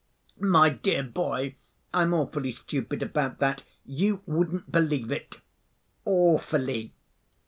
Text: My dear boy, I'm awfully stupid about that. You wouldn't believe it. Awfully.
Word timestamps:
My 0.39 0.69
dear 0.69 1.03
boy, 1.03 1.53
I'm 1.93 2.11
awfully 2.15 2.49
stupid 2.49 3.03
about 3.03 3.37
that. 3.37 3.61
You 3.85 4.23
wouldn't 4.25 4.71
believe 4.71 5.11
it. 5.11 5.39
Awfully. 6.05 6.95